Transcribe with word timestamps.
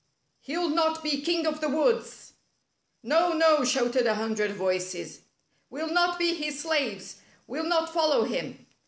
lie'll 0.47 0.69
not 0.73 1.03
be 1.03 1.21
king 1.21 1.45
of 1.45 1.61
the 1.61 1.69
woods!" 1.69 2.33
"NO! 3.03 3.33
No!" 3.33 3.63
shouted 3.63 4.07
a 4.07 4.15
hundred 4.15 4.49
voices. 4.53 5.21
"We'll 5.69 5.93
not 5.93 6.17
be 6.17 6.33
his 6.33 6.59
slaves! 6.59 7.17
We'll 7.45 7.65
not 7.67 7.93
follow 7.93 8.23
him! 8.23 8.65